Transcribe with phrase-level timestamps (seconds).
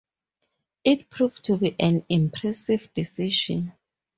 [0.83, 3.73] It proved to be an impressive decision.